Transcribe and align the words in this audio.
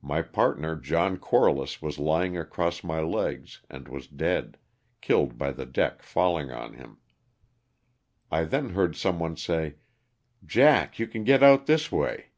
My 0.00 0.22
partner, 0.22 0.76
John 0.76 1.18
Corliss, 1.18 1.82
was 1.82 1.98
ly 1.98 2.24
ing 2.24 2.38
across 2.38 2.82
my 2.82 3.02
legs 3.02 3.60
and 3.68 3.86
was 3.86 4.06
dead, 4.06 4.56
killed 5.02 5.36
by 5.36 5.50
the 5.52 5.66
deck 5.66 6.00
falling 6.02 6.50
on 6.50 6.72
him. 6.72 6.96
I 8.30 8.44
then 8.44 8.70
heard 8.70 8.96
someone 8.96 9.36
say, 9.36 9.74
"Jack, 10.42 10.98
you 10.98 11.06
can 11.06 11.22
get 11.22 11.42
out 11.42 11.66
this 11.66 11.92
way." 11.92 12.30